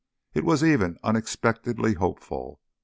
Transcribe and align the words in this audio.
It 0.33 0.43
was 0.43 0.63
even 0.63 0.97
unexpectedly 1.03 1.93
hopeful. 1.93 2.59